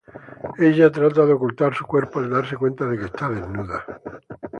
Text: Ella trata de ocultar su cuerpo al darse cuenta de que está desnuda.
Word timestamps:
Ella 0.57 0.91
trata 0.91 1.27
de 1.27 1.33
ocultar 1.33 1.75
su 1.75 1.85
cuerpo 1.85 2.17
al 2.17 2.31
darse 2.31 2.57
cuenta 2.57 2.87
de 2.87 2.97
que 2.97 3.05
está 3.05 3.29
desnuda. 3.29 3.85